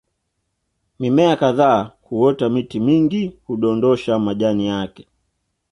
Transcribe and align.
Mimea 0.99 1.35
kadhaa 1.35 1.91
huota 2.01 2.49
miti 2.49 2.79
mingi 2.79 3.39
hudondosha 3.47 4.19
majani 4.19 4.67
yake 4.67 5.07